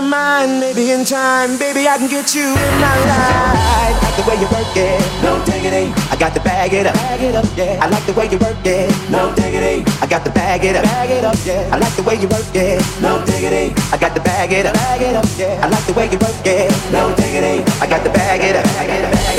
my 0.00 0.08
mind, 0.08 0.60
maybe 0.60 0.90
in 0.90 1.04
time, 1.04 1.56
baby, 1.58 1.88
I 1.88 1.96
can 1.96 2.08
get 2.08 2.34
you 2.34 2.44
in 2.44 2.74
my 2.84 2.96
life. 3.08 3.56
I 3.56 3.96
like 4.04 4.16
the 4.16 4.24
way 4.28 4.36
you 4.36 4.48
work 4.52 4.76
it, 4.76 5.00
no 5.24 5.40
diggity. 5.48 5.88
I 6.12 6.16
got 6.16 6.34
to 6.34 6.40
bag 6.40 6.72
it 6.74 6.86
up, 6.86 6.94
bag 6.94 7.22
it 7.22 7.34
up, 7.34 7.46
yeah. 7.56 7.80
I 7.80 7.88
like 7.88 8.04
the 8.04 8.12
way 8.12 8.28
you 8.28 8.38
work 8.38 8.60
it, 8.64 8.92
no 9.10 9.32
diggity. 9.34 9.84
I 10.02 10.06
got 10.06 10.24
to 10.26 10.30
bag 10.30 10.64
it 10.64 10.76
up, 10.76 10.84
bag 10.84 11.10
it 11.10 11.24
up, 11.24 11.36
yeah. 11.46 11.70
I 11.72 11.78
like 11.78 11.96
the 11.96 12.02
way 12.02 12.20
you 12.20 12.28
work 12.28 12.44
it, 12.52 12.82
no 13.00 13.24
diggity. 13.24 13.72
I 13.90 13.96
got 13.96 14.14
to 14.14 14.20
bag 14.20 14.52
it 14.52 14.66
up, 14.66 14.74
bag 14.74 15.00
it 15.00 15.16
up, 15.16 15.26
yeah. 15.38 15.64
I 15.64 15.68
like 15.68 15.86
the 15.86 15.94
way 15.94 16.10
you 16.10 16.18
work 16.18 16.44
it, 16.44 16.68
no 16.92 17.14
diggity. 17.16 17.64
I 17.80 17.86
got 17.86 18.04
to 18.04 18.10
bag 18.10 18.40
it 18.42 18.56
up, 18.56 18.64
bag 18.64 18.90
it 18.90 19.00
up, 19.00 19.12
bag 19.14 19.30
it 19.30 19.30
up. 19.30 19.35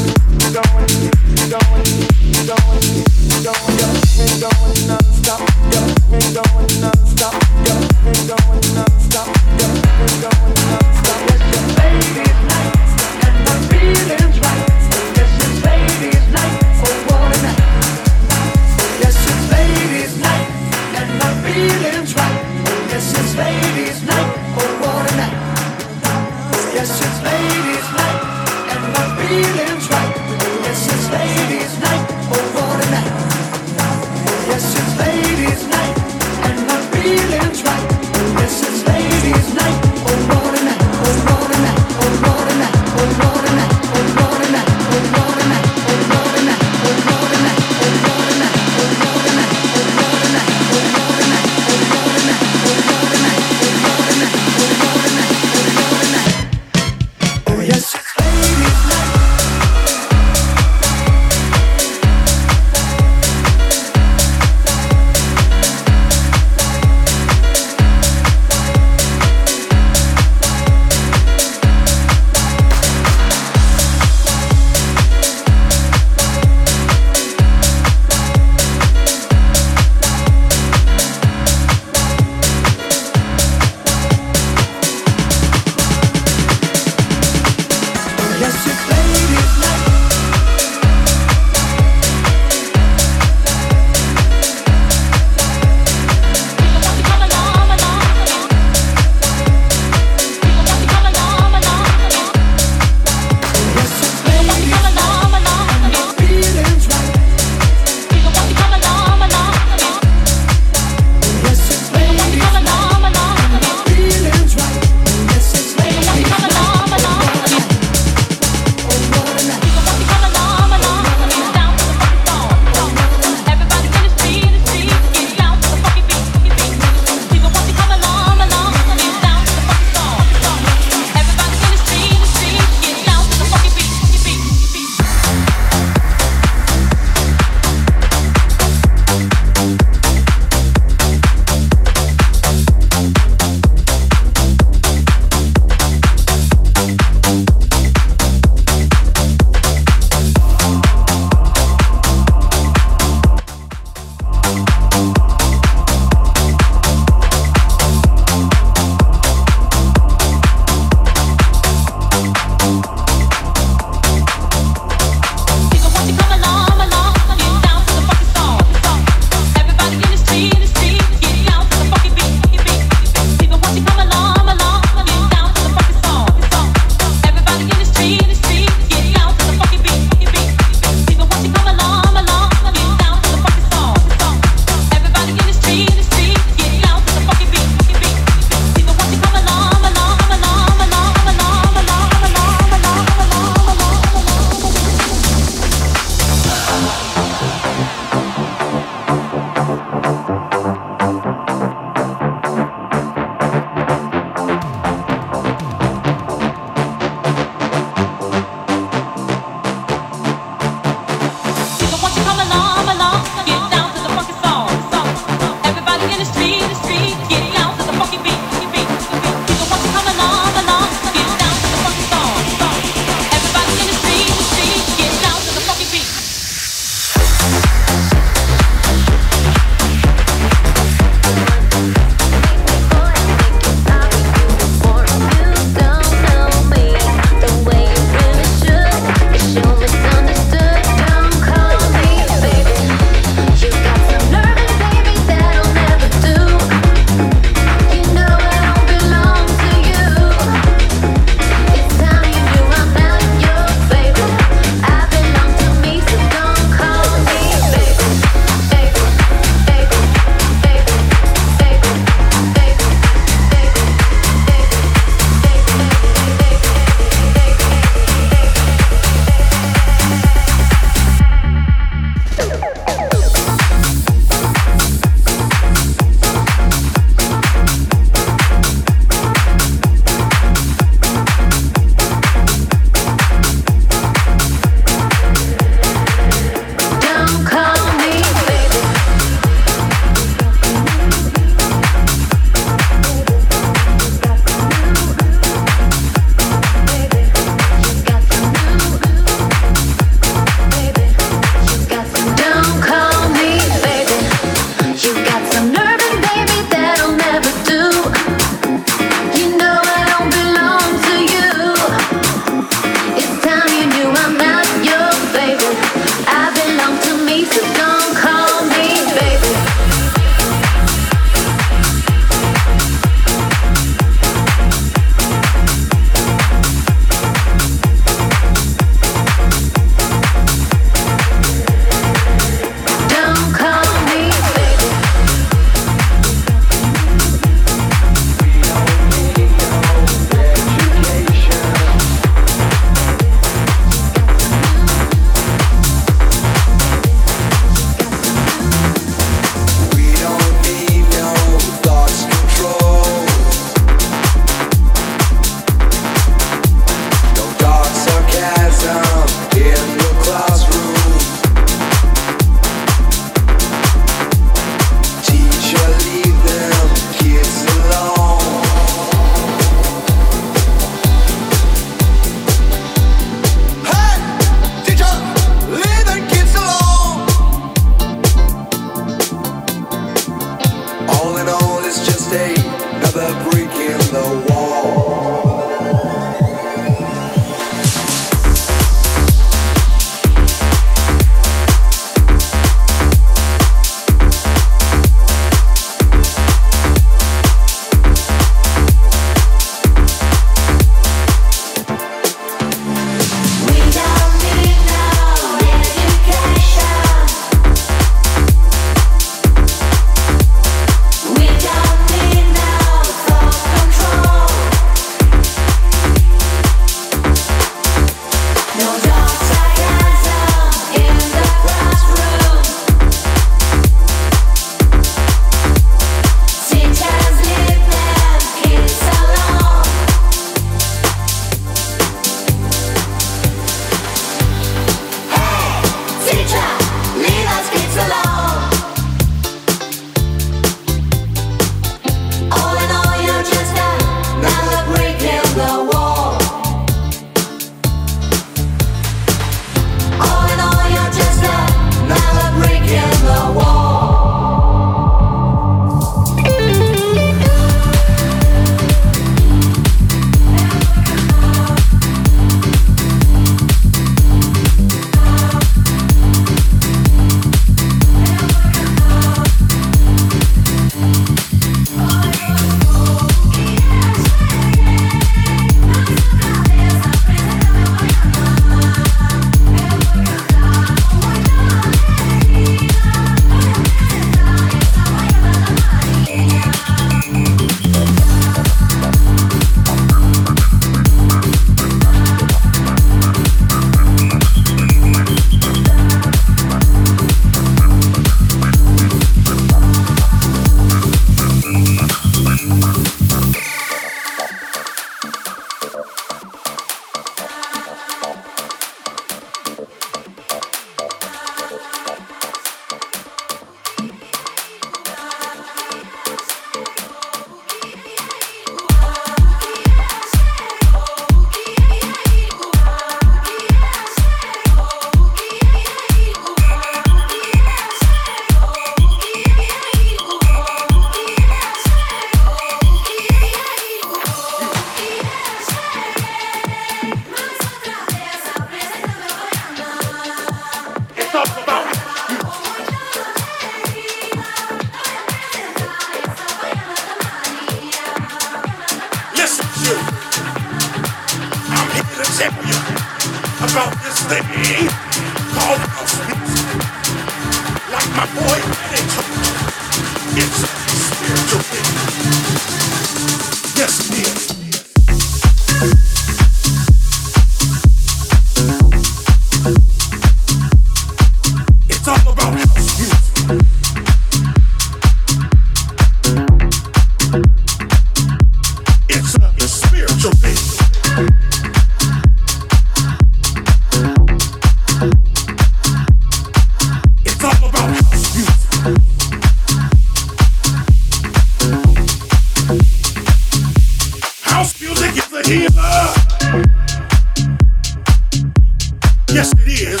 Yes, 599.28 599.52
it 599.52 599.68
is. 599.68 600.00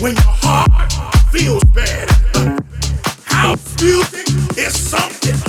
When 0.00 0.14
your 0.14 0.22
heart 0.24 0.92
feels 1.30 1.62
bad, 1.72 2.10
house 3.24 3.80
music 3.80 4.26
is 4.58 4.76
something. 4.76 5.43